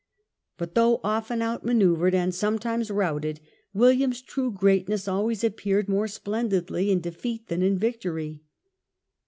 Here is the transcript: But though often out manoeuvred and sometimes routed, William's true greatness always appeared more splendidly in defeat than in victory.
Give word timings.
But 0.57 0.73
though 0.73 0.99
often 1.03 1.43
out 1.43 1.63
manoeuvred 1.63 2.15
and 2.15 2.33
sometimes 2.33 2.89
routed, 2.89 3.39
William's 3.71 4.23
true 4.23 4.49
greatness 4.51 5.07
always 5.07 5.43
appeared 5.43 5.87
more 5.87 6.07
splendidly 6.07 6.89
in 6.89 7.01
defeat 7.01 7.49
than 7.49 7.61
in 7.61 7.77
victory. 7.77 8.41